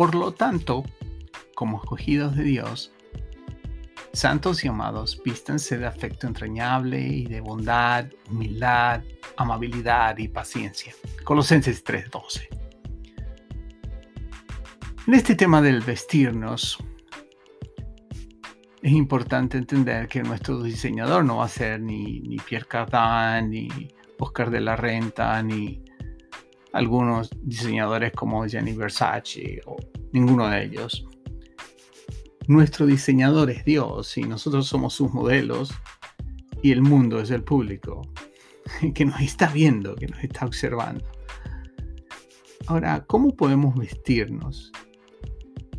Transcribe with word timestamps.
Por 0.00 0.14
lo 0.14 0.32
tanto, 0.32 0.82
como 1.54 1.76
escogidos 1.76 2.34
de 2.34 2.44
Dios, 2.44 2.90
santos 4.14 4.64
y 4.64 4.68
amados, 4.68 5.20
vístanse 5.22 5.76
de 5.76 5.84
afecto 5.84 6.26
entrañable 6.26 6.98
y 6.98 7.26
de 7.26 7.42
bondad, 7.42 8.06
humildad, 8.30 9.02
amabilidad 9.36 10.16
y 10.16 10.28
paciencia. 10.28 10.94
Colosenses 11.22 11.84
3:12. 11.84 12.48
En 15.06 15.12
este 15.12 15.34
tema 15.34 15.60
del 15.60 15.82
vestirnos, 15.82 16.78
es 18.80 18.92
importante 18.92 19.58
entender 19.58 20.08
que 20.08 20.22
nuestro 20.22 20.62
diseñador 20.62 21.26
no 21.26 21.36
va 21.36 21.44
a 21.44 21.48
ser 21.48 21.78
ni, 21.78 22.20
ni 22.20 22.38
Pierre 22.38 22.66
Cardin, 22.66 23.50
ni 23.50 23.68
Oscar 24.18 24.48
de 24.48 24.62
la 24.62 24.76
Renta, 24.76 25.42
ni 25.42 25.84
algunos 26.72 27.30
diseñadores 27.42 28.12
como 28.12 28.46
Gianni 28.46 28.72
Versace 28.72 29.60
o 29.66 29.76
ninguno 30.12 30.48
de 30.48 30.64
ellos. 30.64 31.06
Nuestro 32.46 32.86
diseñador 32.86 33.50
es 33.50 33.64
Dios 33.64 34.16
y 34.16 34.22
nosotros 34.22 34.66
somos 34.66 34.94
sus 34.94 35.12
modelos 35.12 35.72
y 36.62 36.72
el 36.72 36.82
mundo 36.82 37.20
es 37.20 37.30
el 37.30 37.44
público 37.44 38.02
que 38.94 39.04
nos 39.04 39.20
está 39.20 39.48
viendo, 39.48 39.94
que 39.94 40.06
nos 40.06 40.22
está 40.22 40.46
observando. 40.46 41.04
Ahora, 42.66 43.04
¿cómo 43.06 43.34
podemos 43.34 43.74
vestirnos? 43.76 44.72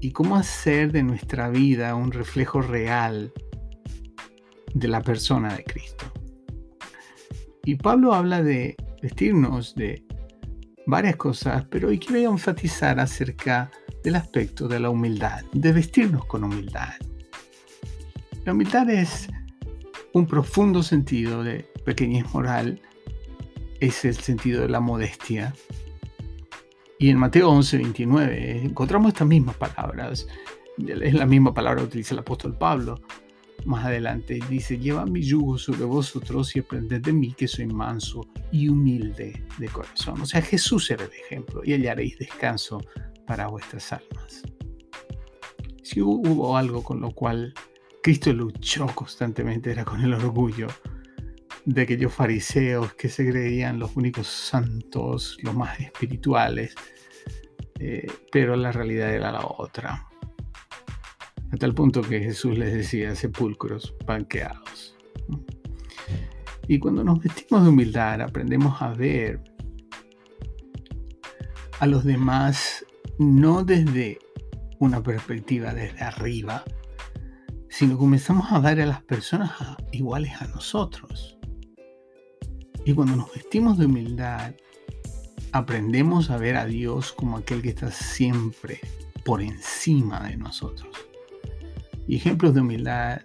¿Y 0.00 0.12
cómo 0.12 0.36
hacer 0.36 0.92
de 0.92 1.02
nuestra 1.02 1.48
vida 1.48 1.94
un 1.94 2.12
reflejo 2.12 2.62
real 2.62 3.32
de 4.74 4.88
la 4.88 5.02
persona 5.02 5.54
de 5.54 5.64
Cristo? 5.64 6.06
Y 7.64 7.74
Pablo 7.74 8.14
habla 8.14 8.42
de 8.42 8.76
vestirnos 9.02 9.74
de 9.74 10.02
varias 10.86 11.16
cosas, 11.16 11.66
pero 11.68 11.88
quiero 11.98 12.30
enfatizar 12.30 12.98
acerca 13.00 13.70
del 14.02 14.16
aspecto 14.16 14.68
de 14.68 14.80
la 14.80 14.90
humildad, 14.90 15.44
de 15.52 15.72
vestirnos 15.72 16.24
con 16.26 16.44
humildad. 16.44 16.94
La 18.44 18.52
humildad 18.52 18.88
es 18.90 19.28
un 20.12 20.26
profundo 20.26 20.82
sentido 20.82 21.42
de 21.42 21.66
pequeñez 21.84 22.32
moral, 22.32 22.80
es 23.80 24.04
el 24.04 24.16
sentido 24.16 24.62
de 24.62 24.68
la 24.68 24.80
modestia. 24.80 25.54
Y 26.98 27.10
en 27.10 27.18
Mateo 27.18 27.50
11, 27.50 27.76
29 27.76 28.62
encontramos 28.64 29.08
estas 29.08 29.28
mismas 29.28 29.56
palabras. 29.56 30.26
Es 30.78 31.14
la 31.14 31.26
misma 31.26 31.52
palabra 31.52 31.80
que 31.82 31.88
utiliza 31.88 32.14
el 32.14 32.20
apóstol 32.20 32.56
Pablo 32.56 33.00
más 33.64 33.84
adelante 33.84 34.38
dice, 34.48 34.78
lleva 34.78 35.04
mi 35.04 35.22
yugo 35.22 35.58
sobre 35.58 35.84
vosotros 35.84 36.54
y 36.56 36.60
aprended 36.60 37.02
de 37.02 37.12
mí 37.12 37.32
que 37.32 37.48
soy 37.48 37.66
manso 37.66 38.26
y 38.50 38.68
humilde 38.68 39.44
de 39.58 39.68
corazón. 39.68 40.20
O 40.20 40.26
sea, 40.26 40.40
Jesús 40.40 40.90
era 40.90 41.04
el 41.04 41.10
ejemplo 41.10 41.62
y 41.64 41.74
hallaréis 41.74 42.18
descanso 42.18 42.80
para 43.28 43.46
vuestras 43.48 43.92
almas. 43.92 44.42
Si 45.82 46.00
hubo 46.00 46.56
algo 46.56 46.82
con 46.82 47.00
lo 47.00 47.10
cual 47.12 47.52
Cristo 48.02 48.32
luchó 48.32 48.86
constantemente 48.94 49.70
era 49.70 49.84
con 49.84 50.00
el 50.00 50.14
orgullo 50.14 50.66
de 51.66 51.82
aquellos 51.82 52.12
fariseos 52.12 52.94
que 52.94 53.10
se 53.10 53.28
creían 53.30 53.78
los 53.78 53.94
únicos 53.96 54.26
santos, 54.26 55.36
los 55.42 55.54
más 55.54 55.78
espirituales, 55.78 56.74
eh, 57.78 58.06
pero 58.32 58.56
la 58.56 58.72
realidad 58.72 59.12
era 59.12 59.30
la 59.30 59.44
otra 59.46 60.08
a 61.52 61.56
tal 61.56 61.74
punto 61.74 62.00
que 62.00 62.20
Jesús 62.20 62.58
les 62.58 62.72
decía 62.72 63.14
sepulcros 63.14 63.94
banqueados. 64.06 64.96
Y 66.66 66.78
cuando 66.78 67.04
nos 67.04 67.20
vestimos 67.20 67.62
de 67.62 67.70
humildad, 67.70 68.20
aprendemos 68.20 68.80
a 68.82 68.92
ver 68.92 69.42
a 71.80 71.86
los 71.86 72.04
demás 72.04 72.84
no 73.18 73.64
desde 73.64 74.18
una 74.78 75.02
perspectiva 75.02 75.74
desde 75.74 76.00
arriba, 76.02 76.64
sino 77.68 77.98
comenzamos 77.98 78.50
a 78.50 78.60
ver 78.60 78.80
a 78.80 78.86
las 78.86 79.02
personas 79.02 79.52
iguales 79.92 80.32
a 80.40 80.46
nosotros. 80.46 81.38
Y 82.84 82.94
cuando 82.94 83.16
nos 83.16 83.32
vestimos 83.34 83.76
de 83.76 83.86
humildad, 83.86 84.54
aprendemos 85.52 86.30
a 86.30 86.38
ver 86.38 86.56
a 86.56 86.64
Dios 86.64 87.12
como 87.12 87.36
aquel 87.36 87.60
que 87.60 87.70
está 87.70 87.90
siempre 87.90 88.80
por 89.24 89.42
encima 89.42 90.20
de 90.28 90.36
nosotros. 90.36 90.96
Y 92.06 92.16
ejemplos 92.16 92.54
de 92.54 92.60
humildad 92.60 93.20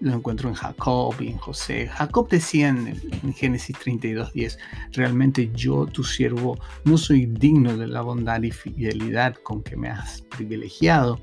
lo 0.00 0.14
encuentro 0.14 0.48
en 0.48 0.54
Jacob 0.54 1.14
y 1.20 1.28
en 1.28 1.38
José. 1.38 1.88
Jacob 1.88 2.28
decía 2.28 2.68
en, 2.68 3.00
en 3.22 3.32
Génesis 3.34 3.76
32:10, 3.76 4.58
realmente 4.92 5.50
yo, 5.54 5.86
tu 5.86 6.04
siervo, 6.04 6.58
no 6.84 6.96
soy 6.96 7.26
digno 7.26 7.76
de 7.76 7.86
la 7.86 8.00
bondad 8.00 8.42
y 8.42 8.50
fidelidad 8.50 9.34
con 9.42 9.62
que 9.62 9.76
me 9.76 9.88
has 9.88 10.22
privilegiado. 10.22 11.20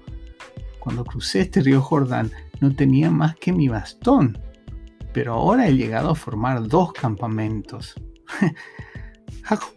Cuando 0.80 1.04
crucé 1.04 1.42
este 1.42 1.62
río 1.62 1.82
Jordán 1.82 2.32
no 2.62 2.74
tenía 2.74 3.12
más 3.12 3.36
que 3.36 3.52
mi 3.52 3.68
bastón, 3.68 4.38
pero 5.14 5.34
ahora 5.34 5.68
he 5.68 5.76
llegado 5.76 6.12
a 6.12 6.16
formar 6.16 6.68
dos 6.68 6.94
campamentos. 6.94 7.96
Jacob 9.44 9.70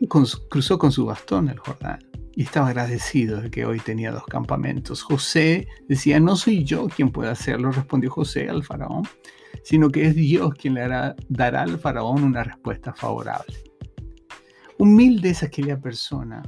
cruzó 0.49 0.79
con 0.79 0.93
su 0.93 1.07
bastón 1.07 1.49
el 1.49 1.59
Jordán 1.59 2.10
y 2.41 2.45
estaba 2.45 2.69
agradecido 2.69 3.43
de 3.43 3.51
que 3.51 3.67
hoy 3.67 3.81
tenía 3.81 4.13
dos 4.13 4.25
campamentos. 4.25 5.03
José 5.03 5.69
decía, 5.91 6.19
no 6.21 6.37
soy 6.37 6.65
yo 6.65 6.89
quien 6.89 7.11
puede 7.11 7.29
hacerlo, 7.29 7.71
respondió 7.71 8.11
José 8.11 8.49
al 8.49 8.65
faraón, 8.65 9.07
sino 9.63 9.91
que 9.91 10.07
es 10.07 10.15
Dios 10.15 10.55
quien 10.55 10.73
le 10.73 10.81
hará, 10.81 11.15
dará 11.29 11.65
al 11.65 11.79
faraón 11.79 12.25
una 12.25 12.43
respuesta 12.43 12.95
favorable. 12.95 13.59
Humilde 14.79 15.29
es 15.29 15.43
aquella 15.43 15.79
persona 15.83 16.43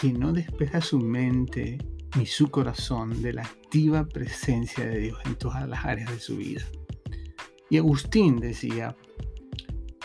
que 0.00 0.14
no 0.14 0.32
despeja 0.32 0.80
su 0.80 0.98
mente 0.98 1.76
ni 2.16 2.24
su 2.24 2.50
corazón 2.50 3.20
de 3.20 3.34
la 3.34 3.42
activa 3.42 4.06
presencia 4.06 4.86
de 4.86 4.98
Dios 4.98 5.18
en 5.26 5.34
todas 5.34 5.68
las 5.68 5.84
áreas 5.84 6.10
de 6.10 6.20
su 6.20 6.38
vida. 6.38 6.62
Y 7.68 7.76
Agustín 7.76 8.36
decía, 8.36 8.96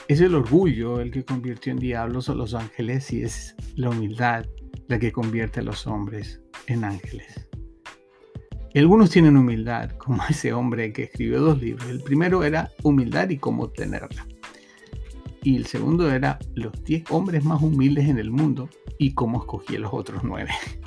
es 0.10 0.20
el 0.20 0.36
orgullo 0.36 1.00
el 1.00 1.12
que 1.12 1.24
convirtió 1.24 1.72
en 1.72 1.80
diablos 1.80 2.28
a 2.28 2.34
los 2.34 2.54
ángeles 2.54 3.14
y 3.14 3.22
es 3.22 3.56
la 3.78 3.90
humildad 3.90 4.44
la 4.88 5.00
que 5.00 5.12
convierte 5.12 5.60
a 5.60 5.64
los 5.64 5.88
hombres 5.88 6.42
en 6.68 6.84
ángeles. 6.84 7.48
Algunos 8.74 9.10
tienen 9.10 9.36
humildad, 9.36 9.92
como 9.98 10.24
ese 10.30 10.54
hombre 10.54 10.94
que 10.94 11.04
escribió 11.04 11.42
dos 11.42 11.62
libros. 11.62 11.90
El 11.90 12.02
primero 12.02 12.44
era 12.44 12.72
humildad 12.84 13.30
y 13.30 13.38
cómo 13.38 13.70
tenerla. 13.70 14.28
Y 15.44 15.56
el 15.56 15.66
segundo 15.66 16.12
era 16.12 16.38
los 16.54 16.84
10 16.84 17.10
hombres 17.10 17.44
más 17.44 17.62
humildes 17.62 18.08
en 18.08 18.20
el 18.20 18.30
mundo 18.30 18.70
y 19.00 19.14
cómo 19.14 19.40
escogí 19.40 19.76
a 19.76 19.80
los 19.80 19.94
otros 19.94 20.24
nueve. 20.24 20.52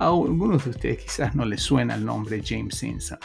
A 0.00 0.06
algunos 0.06 0.62
de 0.62 0.70
ustedes 0.70 0.98
quizás 0.98 1.34
no 1.34 1.44
les 1.44 1.60
suena 1.60 1.96
el 1.96 2.04
nombre 2.04 2.40
James 2.44 2.76
Simpson. 2.76 3.18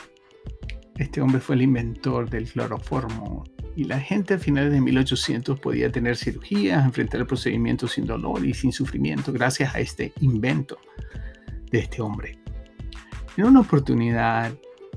Este 0.97 1.21
hombre 1.21 1.39
fue 1.39 1.53
el 1.53 1.61
inventor 1.61 2.27
del 2.27 2.49
cloroformo 2.49 3.43
y 3.75 3.85
la 3.85 3.99
gente 3.99 4.35
a 4.35 4.39
finales 4.39 4.71
de 4.71 4.81
1800 4.81 5.59
podía 5.59 5.91
tener 5.91 6.15
cirugías, 6.15 6.85
enfrentar 6.85 7.21
el 7.21 7.27
procedimiento 7.27 7.87
sin 7.87 8.05
dolor 8.05 8.45
y 8.45 8.53
sin 8.53 8.71
sufrimiento 8.71 9.33
gracias 9.33 9.73
a 9.73 9.79
este 9.79 10.13
invento 10.21 10.77
de 11.71 11.79
este 11.79 12.01
hombre. 12.01 12.37
En 13.35 13.45
una 13.45 13.61
oportunidad, 13.61 14.53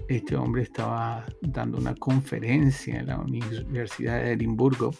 este 0.08 0.36
hombre 0.36 0.62
estaba 0.62 1.24
dando 1.40 1.78
una 1.78 1.94
conferencia 1.94 3.00
en 3.00 3.06
la 3.06 3.18
Universidad 3.18 4.22
de 4.22 4.32
Edimburgo 4.32 4.92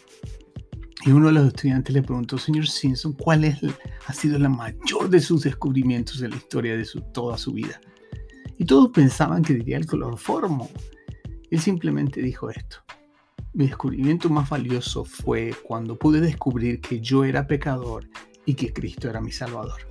y 1.05 1.11
uno 1.11 1.27
de 1.27 1.33
los 1.33 1.47
estudiantes 1.47 1.93
le 1.93 2.01
preguntó, 2.01 2.37
señor 2.37 2.67
Simpson, 2.67 3.13
¿cuál 3.13 3.43
es, 3.43 3.59
ha 4.07 4.13
sido 4.13 4.39
la 4.39 4.49
mayor 4.49 5.09
de 5.09 5.19
sus 5.19 5.43
descubrimientos 5.43 6.21
en 6.21 6.31
la 6.31 6.37
historia 6.37 6.75
de 6.75 6.83
su, 6.83 7.01
toda 7.01 7.37
su 7.37 7.53
vida? 7.53 7.79
Y 8.57 8.65
todos 8.65 8.89
pensaban 8.89 9.43
que 9.43 9.53
diría 9.53 9.77
el 9.77 9.85
cloroformo. 9.85 10.69
Él 11.51 11.59
simplemente 11.59 12.21
dijo 12.21 12.49
esto. 12.49 12.86
Mi 13.57 13.65
descubrimiento 13.65 14.29
más 14.29 14.51
valioso 14.51 15.03
fue 15.03 15.51
cuando 15.63 15.97
pude 15.97 16.21
descubrir 16.21 16.79
que 16.79 17.01
yo 17.01 17.23
era 17.23 17.47
pecador 17.47 18.07
y 18.45 18.53
que 18.53 18.71
Cristo 18.71 19.09
era 19.09 19.19
mi 19.19 19.31
Salvador. 19.31 19.81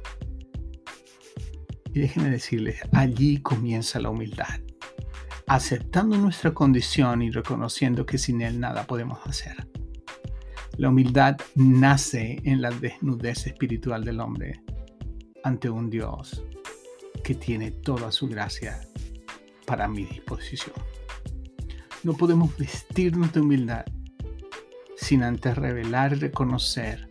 Y 1.92 1.98
déjenme 1.98 2.30
decirles, 2.30 2.80
allí 2.92 3.42
comienza 3.42 3.98
la 3.98 4.10
humildad, 4.10 4.60
aceptando 5.48 6.16
nuestra 6.16 6.54
condición 6.54 7.22
y 7.22 7.32
reconociendo 7.32 8.06
que 8.06 8.18
sin 8.18 8.40
Él 8.40 8.60
nada 8.60 8.86
podemos 8.86 9.18
hacer. 9.26 9.66
La 10.76 10.90
humildad 10.90 11.36
nace 11.56 12.40
en 12.44 12.62
la 12.62 12.70
desnudez 12.70 13.48
espiritual 13.48 14.04
del 14.04 14.20
hombre 14.20 14.62
ante 15.42 15.68
un 15.68 15.90
Dios 15.90 16.44
que 17.24 17.34
tiene 17.34 17.72
toda 17.72 18.12
su 18.12 18.28
gracia 18.28 18.80
para 19.66 19.88
mi 19.88 20.04
disposición. 20.04 20.85
No 22.06 22.12
podemos 22.12 22.56
vestirnos 22.56 23.32
de 23.32 23.40
humildad 23.40 23.84
sin 24.96 25.24
antes 25.24 25.56
revelar 25.56 26.12
y 26.12 26.14
reconocer 26.14 27.10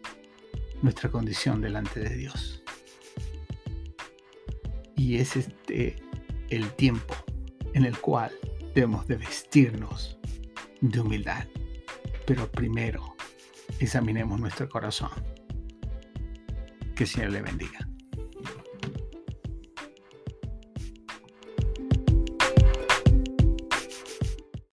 nuestra 0.81 1.11
condición 1.11 1.59
delante 1.59 1.99
de 1.99 2.15
Dios. 2.15 2.63
Y 4.95 5.17
es 5.17 5.35
este 5.35 5.97
el 6.49 6.71
tiempo 6.75 7.13
en 7.73 7.83
el 7.83 7.97
cual 7.97 8.31
debemos 8.73 9.05
de 9.05 9.17
vestirnos 9.17 10.17
de 10.79 11.01
humildad. 11.01 11.45
Pero 12.25 12.49
primero 12.49 13.17
examinemos 13.81 14.39
nuestro 14.39 14.69
corazón. 14.69 15.11
Que 16.95 17.03
el 17.03 17.09
Señor 17.09 17.31
le 17.31 17.41
bendiga. 17.41 17.85